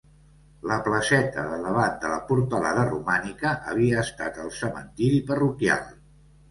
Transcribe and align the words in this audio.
La 0.69 0.77
placeta 0.87 1.43
de 1.49 1.59
davant 1.67 1.93
de 2.05 2.11
la 2.15 2.19
portalada 2.31 2.89
romànica 2.89 3.55
havia 3.75 4.01
estat 4.09 4.43
el 4.47 4.53
cementiri 4.61 5.23
parroquial. 5.33 5.91